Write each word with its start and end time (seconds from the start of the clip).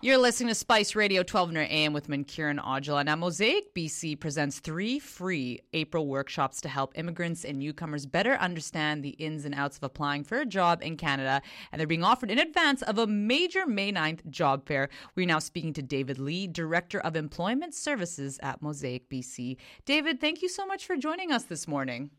You're 0.00 0.18
listening 0.18 0.50
to 0.50 0.54
Spice 0.54 0.94
Radio 0.94 1.22
1200 1.22 1.62
AM 1.62 1.92
with 1.92 2.06
Mankiran 2.06 2.64
Aujla. 2.64 3.04
Now, 3.04 3.16
Mosaic 3.16 3.74
BC 3.74 4.20
presents 4.20 4.60
three 4.60 5.00
free 5.00 5.58
April 5.72 6.06
workshops 6.06 6.60
to 6.60 6.68
help 6.68 6.96
immigrants 6.96 7.44
and 7.44 7.58
newcomers 7.58 8.06
better 8.06 8.34
understand 8.34 9.02
the 9.02 9.10
ins 9.10 9.44
and 9.44 9.56
outs 9.56 9.76
of 9.76 9.82
applying 9.82 10.22
for 10.22 10.38
a 10.38 10.46
job 10.46 10.82
in 10.84 10.96
Canada. 10.96 11.42
And 11.72 11.80
they're 11.80 11.88
being 11.88 12.04
offered 12.04 12.30
in 12.30 12.38
advance 12.38 12.82
of 12.82 12.98
a 12.98 13.08
major 13.08 13.66
May 13.66 13.90
9th 13.90 14.30
job 14.30 14.68
fair. 14.68 14.88
We're 15.16 15.26
now 15.26 15.40
speaking 15.40 15.72
to 15.72 15.82
David 15.82 16.20
Lee, 16.20 16.46
Director 16.46 17.00
of 17.00 17.16
Employment 17.16 17.74
Services 17.74 18.38
at 18.40 18.62
Mosaic 18.62 19.10
BC. 19.10 19.56
David, 19.84 20.20
thank 20.20 20.42
you 20.42 20.48
so 20.48 20.64
much 20.64 20.86
for 20.86 20.96
joining 20.96 21.32
us 21.32 21.42
this 21.42 21.66
morning. 21.66 22.10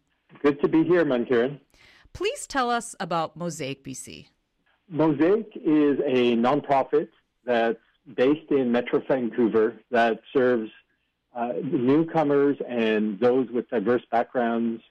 Good 0.44 0.60
to 0.64 0.68
be 0.68 0.84
here, 0.84 1.06
Mankiran. 1.06 1.62
Please 2.12 2.46
tell 2.46 2.70
us 2.70 2.94
about 3.00 3.38
Mosaic 3.38 3.86
BC. 3.86 4.28
Mosaic 4.90 5.48
is 5.56 6.00
a 6.06 6.36
nonprofit 6.36 7.08
that's 7.50 7.80
based 8.16 8.52
in 8.52 8.72
Metro 8.72 9.02
Vancouver 9.08 9.76
that 9.90 10.22
serves 10.32 10.70
uh, 11.36 11.54
newcomers 11.64 12.58
and 12.68 13.20
those 13.20 13.50
with 13.50 13.68
diverse 13.70 14.04
backgrounds. 14.12 14.84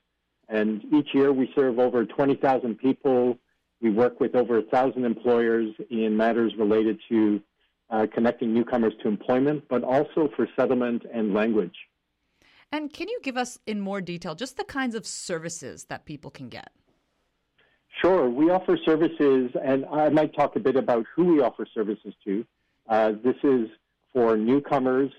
And 0.49 0.83
each 0.93 1.15
year 1.15 1.33
we 1.33 1.51
serve 1.55 1.79
over 1.79 2.05
20,000 2.05 2.77
people. 2.77 3.39
We 3.81 3.91
work 3.91 4.19
with 4.19 4.35
over 4.35 4.61
1,000 4.61 5.05
employers 5.05 5.73
in 5.89 6.17
matters 6.17 6.53
related 6.59 6.99
to 7.09 7.41
uh, 7.91 8.07
connecting 8.13 8.53
newcomers 8.53 8.93
to 9.03 9.09
employment, 9.09 9.63
but 9.71 9.85
also 9.85 10.29
for 10.35 10.49
settlement 10.57 11.03
and 11.15 11.33
language. 11.33 11.77
And 12.73 12.93
can 12.93 13.09
you 13.09 13.21
give 13.23 13.37
us 13.37 13.59
in 13.67 13.81
more 13.81 14.01
detail 14.01 14.35
just 14.35 14.57
the 14.57 14.65
kinds 14.65 14.97
of 14.97 15.07
services 15.07 15.85
that 15.85 16.07
people 16.07 16.31
can 16.31 16.49
get? 16.49 16.71
Sure. 18.01 18.31
We 18.31 18.51
offer 18.51 18.79
services, 18.85 19.51
and 19.61 19.85
I 19.87 20.09
might 20.09 20.33
talk 20.33 20.55
a 20.55 20.61
bit 20.61 20.77
about 20.77 21.05
who 21.15 21.25
we 21.25 21.41
offer 21.41 21.67
services 21.75 22.15
to. 22.25 22.45
Uh, 22.89 23.13
this 23.25 23.35
is 23.43 23.69
for 24.13 24.37
newcomers, 24.37 25.11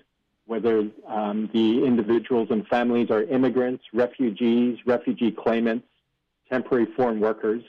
whether 0.46 0.88
um, 1.06 1.50
the 1.52 1.84
individuals 1.84 2.48
and 2.50 2.66
families 2.68 3.10
are 3.10 3.22
immigrants, 3.24 3.84
refugees, 3.92 4.78
refugee 4.86 5.30
claimants, 5.30 5.86
temporary 6.50 6.86
foreign 6.96 7.20
workers. 7.20 7.62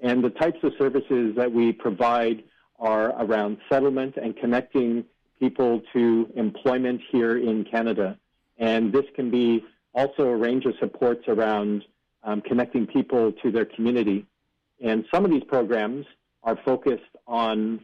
And 0.00 0.22
the 0.22 0.28
types 0.30 0.58
of 0.62 0.72
services 0.78 1.34
that 1.36 1.50
we 1.50 1.72
provide 1.72 2.44
are 2.78 3.10
around 3.22 3.56
settlement 3.70 4.18
and 4.18 4.36
connecting 4.36 5.04
people 5.38 5.80
to 5.94 6.30
employment 6.36 7.00
here 7.10 7.38
in 7.38 7.64
Canada. 7.64 8.18
And 8.58 8.92
this 8.92 9.06
can 9.16 9.30
be 9.30 9.64
also 9.94 10.24
a 10.24 10.36
range 10.36 10.66
of 10.66 10.74
supports 10.78 11.28
around 11.28 11.84
um, 12.24 12.42
connecting 12.42 12.86
people 12.86 13.32
to 13.42 13.50
their 13.50 13.64
community. 13.64 14.26
And 14.80 15.04
some 15.12 15.24
of 15.24 15.30
these 15.30 15.44
programs 15.44 16.06
are 16.42 16.58
focused 16.64 17.16
on 17.26 17.80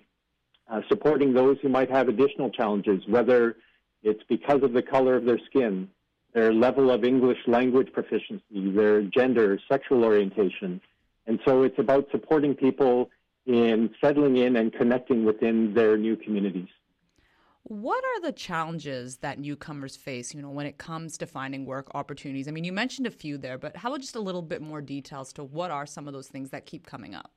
uh, 0.69 0.81
supporting 0.89 1.35
those 1.35 1.59
who 1.63 1.69
might 1.69 1.91
have 1.91 2.09
additional 2.09 2.51
challenges, 2.51 3.03
whether 3.07 3.57
it's 4.03 4.23
because 4.29 4.63
of 4.63 4.73
the 4.73 4.83
color 4.83 5.17
of 5.17 5.25
their 5.25 5.39
skin, 5.47 5.89
their 6.33 6.53
level 6.53 6.91
of 6.91 7.05
English 7.05 7.39
language 7.47 7.93
proficiency, 7.93 8.71
their 8.73 9.03
gender, 9.03 9.59
sexual 9.69 10.05
orientation. 10.05 10.81
And 11.27 11.41
so 11.45 11.63
it's 11.63 11.79
about 11.79 12.09
supporting 12.11 12.55
people 12.55 13.11
in 13.47 13.91
settling 14.01 14.37
in 14.37 14.57
and 14.57 14.73
connecting 14.73 15.25
within 15.25 15.75
their 15.75 15.97
new 15.97 16.17
communities. 16.17 16.69
What 17.69 18.05
are 18.05 18.21
the 18.21 18.31
challenges 18.31 19.17
that 19.17 19.41
newcomers 19.41 19.97
face, 19.97 20.33
you 20.33 20.41
know, 20.41 20.51
when 20.51 20.67
it 20.67 20.79
comes 20.79 21.19
to 21.19 21.27
finding 21.27 21.67
work 21.67 21.89
opportunities? 21.97 22.47
I 22.47 22.53
mean, 22.53 22.63
you 22.63 22.73
mentioned 22.73 23.09
a 23.09 23.11
few 23.11 23.39
there, 23.39 23.59
but 23.59 23.77
how 23.77 23.89
about 23.89 24.03
just 24.03 24.15
a 24.15 24.21
little 24.21 24.41
bit 24.41 24.63
more 24.63 24.81
details 24.81 25.33
to 25.33 25.43
what 25.43 25.73
are 25.73 25.85
some 25.85 26.07
of 26.07 26.15
those 26.15 26.29
things 26.29 26.51
that 26.51 26.65
keep 26.65 26.87
coming 26.87 27.17
up? 27.17 27.33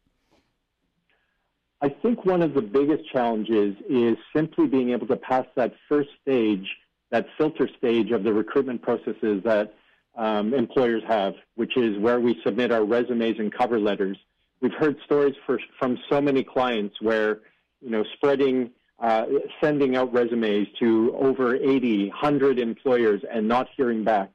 I 1.81 1.89
think 1.89 2.25
one 2.25 2.43
of 2.43 2.53
the 2.53 2.61
biggest 2.61 3.11
challenges 3.11 3.75
is 3.89 4.17
simply 4.35 4.67
being 4.67 4.91
able 4.91 5.07
to 5.07 5.15
pass 5.15 5.47
that 5.55 5.73
first 5.87 6.09
stage, 6.21 6.67
that 7.09 7.25
filter 7.35 7.67
stage 7.79 8.11
of 8.11 8.23
the 8.23 8.31
recruitment 8.31 8.83
processes 8.83 9.41
that 9.45 9.73
um, 10.15 10.53
employers 10.53 11.01
have, 11.07 11.33
which 11.55 11.75
is 11.75 11.97
where 11.97 12.19
we 12.19 12.39
submit 12.45 12.71
our 12.71 12.85
resumes 12.85 13.39
and 13.39 13.51
cover 13.51 13.79
letters. 13.79 14.17
We've 14.61 14.73
heard 14.73 14.95
stories 15.05 15.33
for, 15.47 15.59
from 15.79 15.97
so 16.07 16.21
many 16.21 16.43
clients 16.43 17.01
where, 17.01 17.39
you 17.81 17.89
know, 17.89 18.03
spreading 18.13 18.69
uh, 18.99 19.25
sending 19.61 19.95
out 19.95 20.13
resumes 20.13 20.67
to 20.79 21.15
over 21.17 21.55
80, 21.55 22.09
100 22.09 22.59
employers 22.59 23.21
and 23.31 23.47
not 23.47 23.67
hearing 23.75 24.03
back. 24.03 24.31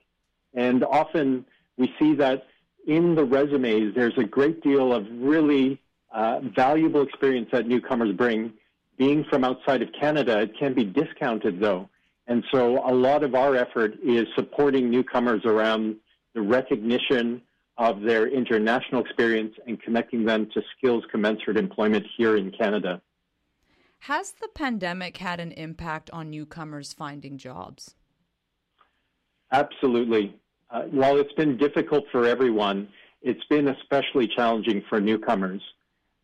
And 0.55 0.85
often 0.85 1.45
we 1.77 1.93
see 1.99 2.15
that 2.15 2.47
in 2.87 3.15
the 3.15 3.25
resumes, 3.25 3.95
there's 3.95 4.17
a 4.19 4.25
great 4.25 4.63
deal 4.63 4.93
of 4.93 5.07
really 5.11 5.81
uh, 6.13 6.41
valuable 6.55 7.03
experience 7.03 7.49
that 7.53 7.67
newcomers 7.67 8.15
bring. 8.17 8.53
Being 8.97 9.25
from 9.29 9.45
outside 9.45 9.83
of 9.83 9.89
Canada, 9.99 10.41
it 10.41 10.57
can 10.59 10.73
be 10.73 10.85
discounted 10.85 11.61
though. 11.61 11.89
And 12.27 12.45
so 12.53 12.79
a 12.89 12.95
lot 12.95 13.23
of 13.23 13.35
our 13.35 13.57
effort 13.57 13.95
is 14.03 14.27
supporting 14.35 14.91
newcomers 14.91 15.45
around 15.45 15.97
the 16.35 16.41
recognition 16.43 17.43
of 17.77 18.03
their 18.03 18.29
international 18.29 19.03
experience 19.03 19.55
and 19.67 19.83
connecting 19.83 20.25
them 20.25 20.49
to 20.55 20.63
skills 20.77 21.05
commensurate 21.11 21.57
employment 21.57 22.07
here 22.17 22.37
in 22.37 22.51
Canada. 22.53 23.03
Has 24.05 24.33
the 24.33 24.49
pandemic 24.49 25.17
had 25.17 25.41
an 25.41 25.53
impact 25.53 26.11
on 26.11 26.29
newcomers 26.29 26.93
finding 26.93 27.39
jobs? 27.39 27.95
Absolutely. 29.51 30.37
Uh, 30.69 30.83
while 30.91 31.17
it's 31.17 31.33
been 31.33 31.57
difficult 31.57 32.05
for 32.13 32.27
everyone, 32.27 32.87
it's 33.23 33.45
been 33.45 33.67
especially 33.67 34.29
challenging 34.29 34.83
for 34.91 35.01
newcomers. 35.01 35.63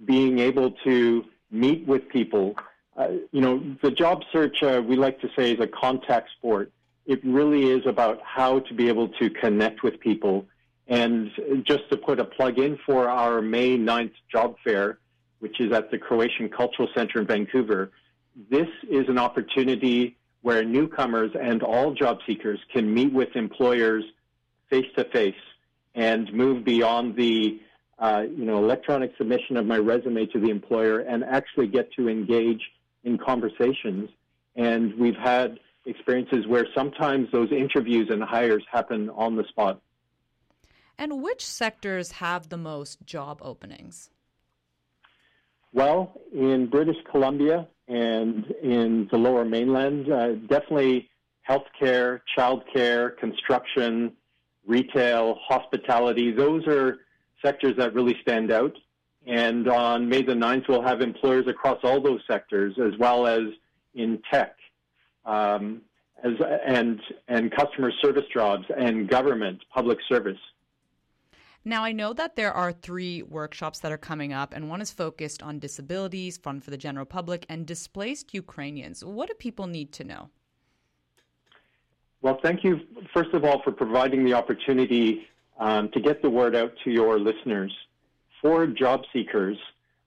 Being 0.05 0.41
able 0.41 0.73
to 0.85 1.25
meet 1.51 1.87
with 1.87 2.07
people, 2.11 2.55
uh, 2.99 3.13
you 3.33 3.41
know, 3.41 3.65
the 3.83 3.91
job 3.91 4.25
search, 4.31 4.63
uh, 4.63 4.83
we 4.87 4.97
like 4.97 5.19
to 5.23 5.31
say, 5.35 5.53
is 5.55 5.61
a 5.61 5.67
contact 5.67 6.29
sport. 6.37 6.71
It 7.07 7.25
really 7.25 7.71
is 7.71 7.87
about 7.87 8.21
how 8.23 8.59
to 8.59 8.75
be 8.75 8.89
able 8.89 9.09
to 9.09 9.31
connect 9.31 9.83
with 9.83 9.99
people. 10.01 10.45
And 10.87 11.31
just 11.65 11.89
to 11.89 11.97
put 11.97 12.21
a 12.21 12.27
plug 12.27 12.59
in 12.59 12.79
for 12.85 13.09
our 13.09 13.41
May 13.41 13.79
9th 13.79 14.13
job 14.31 14.57
fair, 14.63 14.99
which 15.41 15.61
is 15.61 15.73
at 15.73 15.91
the 15.91 15.99
Croatian 15.99 16.49
Cultural 16.49 16.89
Center 16.95 17.21
in 17.21 17.27
Vancouver. 17.27 17.91
This 18.51 18.69
is 18.89 19.09
an 19.09 19.19
opportunity 19.19 20.17
where 20.43 20.65
newcomers 20.65 21.31
and 21.41 21.63
all 21.63 21.93
job 21.93 22.19
seekers 22.27 22.59
can 22.73 22.93
meet 22.93 23.13
with 23.13 23.35
employers 23.35 24.05
face 24.71 24.87
to 24.97 25.05
face 25.05 25.35
and 25.95 26.33
move 26.33 26.65
beyond 26.65 27.17
the 27.17 27.61
uh, 27.99 28.23
you 28.35 28.45
know 28.45 28.59
electronic 28.59 29.13
submission 29.19 29.57
of 29.57 29.67
my 29.67 29.77
resume 29.77 30.25
to 30.27 30.41
the 30.41 30.49
employer 30.49 31.01
and 31.01 31.25
actually 31.25 31.67
get 31.67 31.93
to 31.93 32.09
engage 32.09 32.63
in 33.05 33.19
conversations. 33.19 34.09
And 34.57 34.95
we've 34.99 35.17
had 35.17 35.59
experiences 35.87 36.47
where 36.47 36.67
sometimes 36.75 37.29
those 37.33 37.51
interviews 37.53 38.09
and 38.11 38.23
hires 38.23 38.65
happen 38.71 39.11
on 39.11 39.37
the 39.37 39.45
spot. 39.45 39.81
And 40.99 41.23
which 41.23 41.47
sectors 41.47 42.13
have 42.13 42.51
the 42.51 42.59
most 42.59 43.05
job 43.05 43.41
openings? 43.43 44.11
Well, 45.73 46.21
in 46.33 46.67
British 46.67 46.97
Columbia 47.11 47.69
and 47.87 48.45
in 48.63 49.09
the 49.11 49.19
lower 49.19 49.45
mainland, 49.45 50.11
uh, 50.13 50.35
definitely 50.35 51.09
healthcare, 51.49 52.21
childcare, 52.37 53.17
construction, 53.19 54.13
retail, 54.67 55.39
hospitality, 55.47 56.33
those 56.33 56.67
are 56.67 56.99
sectors 57.45 57.77
that 57.79 57.95
really 57.95 58.17
stand 58.23 58.51
out. 58.51 58.77
And 59.27 59.69
on 59.69 60.09
May 60.09 60.23
the 60.23 60.33
9th, 60.33 60.69
we'll 60.69 60.83
have 60.83 61.03
employers 61.03 61.47
across 61.47 61.79
all 61.85 62.01
those 62.01 62.21
sectors, 62.29 62.75
as 62.79 62.99
well 62.99 63.27
as 63.27 63.43
in 63.95 64.21
tech, 64.33 64.57
um, 65.25 65.83
as, 66.25 66.33
and, 66.67 67.01
and 67.29 67.53
customer 67.53 67.93
service 68.03 68.25
jobs, 68.33 68.65
and 68.77 69.09
government, 69.09 69.63
public 69.73 69.99
service. 70.09 70.39
Now, 71.65 71.85
I 71.85 71.93
know 71.93 72.15
that 72.15 72.37
there 72.37 72.53
are 72.55 72.73
three 72.73 73.23
workshops 73.23 73.81
that 73.81 73.93
are 73.93 73.99
coming 73.99 74.33
up, 74.33 74.55
and 74.55 74.71
one 74.71 74.81
is 74.81 74.91
focused 74.91 75.43
on 75.43 75.59
disabilities, 75.59 76.39
fun 76.39 76.61
for 76.61 76.71
the 76.71 76.79
general 76.79 77.05
public, 77.05 77.45
and 77.51 77.67
displaced 77.67 78.33
Ukrainians. 78.33 79.05
What 79.05 79.29
do 79.29 79.35
people 79.35 79.67
need 79.67 79.93
to 79.93 80.05
know? 80.05 80.31
Well, 82.23 82.39
thank 82.43 82.65
you, 82.65 82.81
first 83.13 83.35
of 83.35 83.45
all, 83.45 83.63
for 83.63 83.73
providing 83.73 84.25
the 84.25 84.33
opportunity 84.33 85.27
um, 85.59 85.91
to 85.91 86.01
get 86.01 86.23
the 86.23 86.31
word 86.31 86.57
out 86.57 86.73
to 86.85 86.91
your 86.91 87.19
listeners. 87.19 87.73
For 88.41 88.67
job 88.67 89.03
seekers, 89.13 89.59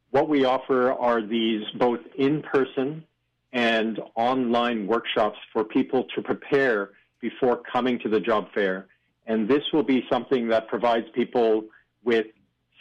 what 0.09 0.27
we 0.27 0.45
offer 0.45 0.91
are 0.91 1.21
these 1.21 1.63
both 1.77 1.99
in 2.17 2.41
person 2.41 3.03
and 3.51 3.99
online 4.15 4.87
workshops 4.87 5.37
for 5.51 5.63
people 5.63 6.05
to 6.15 6.21
prepare 6.23 6.91
before 7.19 7.61
coming 7.71 7.99
to 7.99 8.09
the 8.09 8.19
job 8.19 8.47
fair. 8.53 8.87
And 9.25 9.47
this 9.47 9.63
will 9.71 9.83
be 9.83 10.05
something 10.11 10.47
that 10.49 10.67
provides 10.67 11.05
people 11.13 11.65
with 12.03 12.27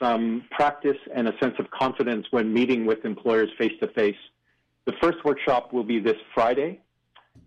some 0.01 0.45
practice 0.51 0.97
and 1.15 1.29
a 1.29 1.39
sense 1.41 1.55
of 1.59 1.71
confidence 1.71 2.27
when 2.31 2.53
meeting 2.53 2.85
with 2.87 3.05
employers 3.05 3.49
face 3.57 3.73
to 3.81 3.89
face. 3.89 4.17
The 4.85 4.93
first 5.01 5.25
workshop 5.25 5.73
will 5.73 5.85
be 5.85 6.01
this 6.01 6.17
Friday, 6.35 6.81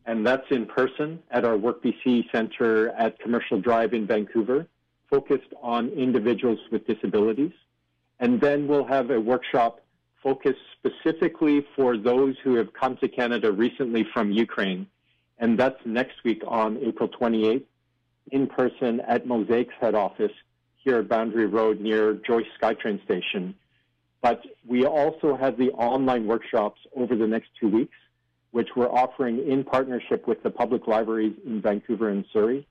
and 0.06 0.26
that's 0.26 0.50
in 0.52 0.66
person 0.66 1.20
at 1.32 1.44
our 1.44 1.58
WorkBC 1.58 2.32
Center 2.32 2.90
at 2.92 3.20
Commercial 3.20 3.60
Drive 3.60 3.94
in 3.94 4.08
Vancouver, 4.08 4.68
focused 5.10 5.54
on 5.62 5.90
individuals 5.90 6.60
with 6.72 6.88
disabilities. 6.88 7.52
And 8.20 8.40
then 8.40 8.68
we'll 8.68 8.86
have 8.86 9.12
a 9.12 9.20
workshop 9.20 9.82
focused 10.24 10.60
specifically 10.80 11.66
for 11.76 11.98
those 11.98 12.36
who 12.44 12.56
have 12.56 12.72
come 12.74 12.96
to 12.98 13.10
Canada 13.10 13.52
recently 13.52 14.06
from 14.14 14.32
Ukraine. 14.32 14.88
And 15.38 15.60
that's 15.60 15.80
next 15.86 16.24
week 16.24 16.42
on 16.48 16.78
April 16.78 17.10
28th 17.10 17.66
in 18.32 18.48
person 18.48 19.02
at 19.02 19.26
Mosaic's 19.26 19.74
head 19.80 19.96
office 19.96 20.32
here 20.76 20.98
at 20.98 21.10
Boundary 21.10 21.48
Road 21.48 21.80
near 21.80 22.14
Joyce 22.14 22.46
SkyTrain 22.62 23.04
Station. 23.04 23.56
But 24.22 24.42
we 24.68 24.86
also 24.86 25.36
have 25.36 25.58
the 25.58 25.72
online 25.72 26.26
workshops 26.26 26.80
over 26.96 27.16
the 27.16 27.28
next 27.28 27.50
two 27.60 27.70
weeks, 27.70 27.96
which 28.52 28.70
we're 28.76 28.92
offering 28.92 29.48
in 29.48 29.64
partnership 29.64 30.28
with 30.28 30.42
the 30.44 30.50
public 30.50 30.88
libraries 30.88 31.36
in 31.46 31.62
Vancouver 31.62 32.10
and 32.10 32.26
Surrey. 32.34 32.68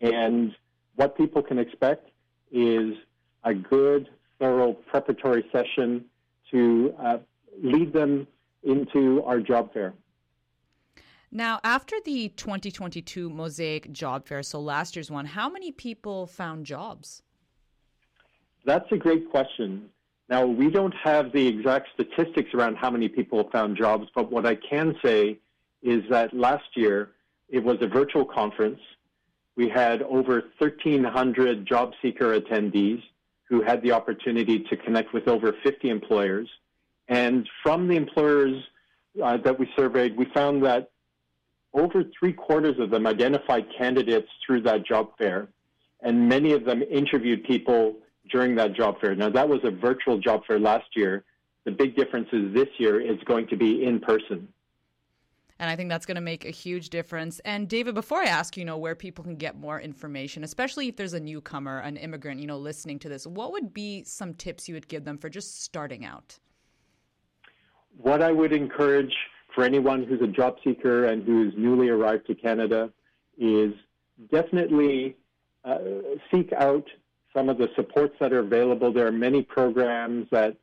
And 0.00 0.54
what 0.96 1.16
people 1.16 1.42
can 1.42 1.58
expect 1.58 2.10
is 2.52 2.94
a 3.42 3.54
good, 3.54 4.08
thorough 4.38 4.72
preparatory 4.72 5.44
session 5.50 6.04
to 6.50 6.94
uh, 6.98 7.18
lead 7.62 7.92
them 7.92 8.26
into 8.62 9.22
our 9.24 9.40
job 9.40 9.72
fair. 9.72 9.94
Now, 11.36 11.58
after 11.64 11.96
the 12.04 12.28
2022 12.28 13.28
Mosaic 13.28 13.90
Job 13.90 14.24
Fair, 14.24 14.44
so 14.44 14.60
last 14.60 14.94
year's 14.94 15.10
one, 15.10 15.26
how 15.26 15.50
many 15.50 15.72
people 15.72 16.28
found 16.28 16.64
jobs? 16.64 17.24
That's 18.64 18.86
a 18.92 18.96
great 18.96 19.28
question. 19.32 19.90
Now, 20.28 20.46
we 20.46 20.70
don't 20.70 20.94
have 21.02 21.32
the 21.32 21.44
exact 21.44 21.88
statistics 21.92 22.54
around 22.54 22.76
how 22.76 22.88
many 22.88 23.08
people 23.08 23.50
found 23.50 23.76
jobs, 23.76 24.06
but 24.14 24.30
what 24.30 24.46
I 24.46 24.54
can 24.54 24.94
say 25.04 25.40
is 25.82 26.04
that 26.08 26.32
last 26.32 26.76
year 26.76 27.10
it 27.48 27.64
was 27.64 27.78
a 27.80 27.88
virtual 27.88 28.24
conference. 28.24 28.80
We 29.56 29.68
had 29.68 30.02
over 30.02 30.44
1,300 30.58 31.66
job 31.66 31.94
seeker 32.00 32.38
attendees 32.38 33.02
who 33.48 33.60
had 33.60 33.82
the 33.82 33.90
opportunity 33.90 34.60
to 34.70 34.76
connect 34.76 35.12
with 35.12 35.26
over 35.26 35.52
50 35.64 35.90
employers. 35.90 36.48
And 37.08 37.48
from 37.60 37.88
the 37.88 37.96
employers 37.96 38.62
uh, 39.22 39.38
that 39.38 39.58
we 39.58 39.68
surveyed, 39.76 40.16
we 40.16 40.26
found 40.26 40.64
that 40.64 40.90
over 41.74 42.04
three 42.18 42.32
quarters 42.32 42.78
of 42.78 42.90
them 42.90 43.06
identified 43.06 43.66
candidates 43.76 44.28
through 44.46 44.62
that 44.62 44.86
job 44.86 45.10
fair, 45.18 45.48
and 46.00 46.28
many 46.28 46.52
of 46.52 46.64
them 46.64 46.82
interviewed 46.82 47.44
people 47.44 47.96
during 48.30 48.54
that 48.54 48.74
job 48.74 49.00
fair. 49.00 49.14
Now, 49.14 49.28
that 49.30 49.48
was 49.48 49.60
a 49.64 49.70
virtual 49.70 50.18
job 50.18 50.42
fair 50.46 50.58
last 50.58 50.86
year. 50.94 51.24
The 51.64 51.72
big 51.72 51.96
difference 51.96 52.28
is 52.32 52.54
this 52.54 52.68
year 52.78 53.00
is 53.00 53.18
going 53.24 53.48
to 53.48 53.56
be 53.56 53.84
in 53.84 54.00
person. 54.00 54.48
And 55.58 55.70
I 55.70 55.76
think 55.76 55.88
that's 55.88 56.04
going 56.04 56.16
to 56.16 56.20
make 56.20 56.44
a 56.44 56.50
huge 56.50 56.90
difference. 56.90 57.40
And 57.44 57.68
David, 57.68 57.94
before 57.94 58.18
I 58.18 58.24
ask, 58.24 58.56
you 58.56 58.64
know, 58.64 58.76
where 58.76 58.94
people 58.94 59.22
can 59.22 59.36
get 59.36 59.56
more 59.56 59.80
information, 59.80 60.42
especially 60.42 60.88
if 60.88 60.96
there's 60.96 61.12
a 61.12 61.20
newcomer, 61.20 61.78
an 61.78 61.96
immigrant, 61.96 62.40
you 62.40 62.46
know, 62.46 62.58
listening 62.58 62.98
to 63.00 63.08
this, 63.08 63.26
what 63.26 63.52
would 63.52 63.72
be 63.72 64.02
some 64.04 64.34
tips 64.34 64.68
you 64.68 64.74
would 64.74 64.88
give 64.88 65.04
them 65.04 65.16
for 65.16 65.28
just 65.28 65.62
starting 65.62 66.04
out? 66.04 66.38
What 67.96 68.20
I 68.20 68.32
would 68.32 68.52
encourage 68.52 69.14
for 69.54 69.64
anyone 69.64 70.04
who's 70.04 70.20
a 70.20 70.26
job 70.26 70.56
seeker 70.64 71.06
and 71.06 71.22
who's 71.24 71.54
newly 71.56 71.88
arrived 71.88 72.26
to 72.26 72.34
Canada 72.34 72.90
is 73.38 73.72
definitely 74.30 75.16
uh, 75.64 75.78
seek 76.30 76.52
out 76.52 76.86
some 77.34 77.48
of 77.48 77.58
the 77.58 77.68
supports 77.74 78.14
that 78.20 78.32
are 78.32 78.40
available. 78.40 78.92
There 78.92 79.06
are 79.06 79.12
many 79.12 79.42
programs 79.42 80.28
that 80.30 80.56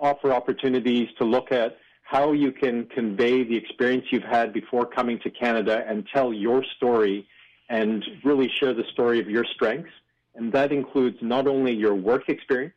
offer 0.00 0.32
opportunities 0.32 1.08
to 1.18 1.24
look 1.24 1.52
at 1.52 1.78
how 2.02 2.32
you 2.32 2.52
can 2.52 2.86
convey 2.86 3.42
the 3.42 3.56
experience 3.56 4.06
you've 4.10 4.22
had 4.22 4.52
before 4.52 4.86
coming 4.86 5.18
to 5.20 5.30
Canada 5.30 5.84
and 5.88 6.06
tell 6.12 6.32
your 6.32 6.64
story 6.76 7.26
and 7.68 8.04
really 8.24 8.48
share 8.60 8.74
the 8.74 8.84
story 8.92 9.20
of 9.20 9.28
your 9.28 9.44
strengths. 9.44 9.90
And 10.34 10.52
that 10.52 10.70
includes 10.70 11.16
not 11.20 11.48
only 11.48 11.72
your 11.72 11.94
work 11.94 12.28
experience, 12.28 12.74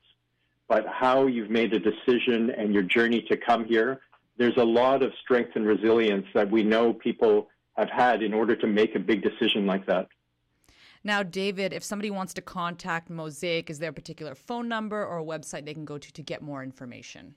but 0.67 0.85
how 0.87 1.27
you've 1.27 1.49
made 1.49 1.73
a 1.73 1.79
decision 1.79 2.51
and 2.51 2.73
your 2.73 2.83
journey 2.83 3.21
to 3.29 3.37
come 3.37 3.65
here. 3.65 3.99
There's 4.39 4.57
a 4.57 4.63
lot 4.63 5.03
of 5.03 5.11
strength 5.21 5.51
and 5.55 5.67
resilience 5.67 6.25
that 6.33 6.49
we 6.49 6.63
know 6.63 6.93
people 6.93 7.49
have 7.77 7.89
had 7.89 8.23
in 8.23 8.33
order 8.33 8.55
to 8.55 8.67
make 8.67 8.95
a 8.95 8.99
big 8.99 9.21
decision 9.21 9.67
like 9.67 9.85
that. 9.85 10.07
Now, 11.03 11.23
David, 11.23 11.73
if 11.73 11.83
somebody 11.83 12.09
wants 12.09 12.33
to 12.35 12.41
contact 12.41 13.09
Mosaic, 13.09 13.69
is 13.69 13.79
there 13.79 13.89
a 13.89 13.93
particular 13.93 14.35
phone 14.35 14.67
number 14.67 15.05
or 15.05 15.19
a 15.19 15.23
website 15.23 15.65
they 15.65 15.73
can 15.73 15.85
go 15.85 15.97
to 15.97 16.13
to 16.13 16.23
get 16.23 16.41
more 16.41 16.63
information? 16.63 17.35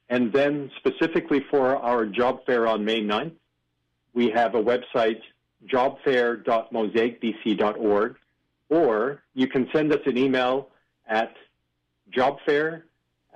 And 0.10 0.31
then, 0.31 0.72
specifically 0.78 1.44
for 1.50 1.75
our 1.78 2.06
job 2.06 2.45
fair 2.45 2.68
on 2.68 2.86
May 2.86 3.01
9th, 3.01 3.33
we 4.13 4.30
have 4.30 4.56
a 4.56 4.63
website, 4.63 5.19
jobfair.mosaicbc.org, 5.65 8.15
or 8.69 9.24
you 9.33 9.48
can 9.48 9.68
send 9.74 9.92
us 9.94 10.01
an 10.06 10.18
email 10.18 10.69
at 11.07 11.33
jobfair 12.15 12.83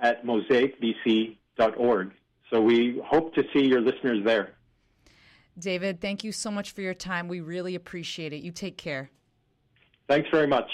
at 0.00 0.24
mosaicbc.org. 0.24 2.12
So 2.50 2.60
we 2.60 3.00
hope 3.04 3.34
to 3.34 3.42
see 3.54 3.66
your 3.66 3.80
listeners 3.80 4.24
there. 4.24 4.54
David, 5.58 6.00
thank 6.00 6.24
you 6.24 6.32
so 6.32 6.50
much 6.50 6.72
for 6.72 6.80
your 6.80 6.94
time. 6.94 7.28
We 7.28 7.40
really 7.40 7.74
appreciate 7.74 8.32
it. 8.32 8.42
You 8.42 8.52
take 8.52 8.78
care. 8.78 9.10
Thanks 10.08 10.30
very 10.30 10.46
much. 10.46 10.70